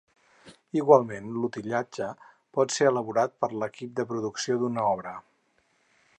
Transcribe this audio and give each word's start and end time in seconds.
Igualment, 0.79 1.27
l'utillatge 1.41 2.07
pot 2.59 2.75
ser 2.77 2.89
elaborat 2.93 3.37
per 3.45 3.51
l'equip 3.59 3.95
de 4.01 4.09
producció 4.15 4.61
d'una 4.65 4.89
obra. 4.97 5.17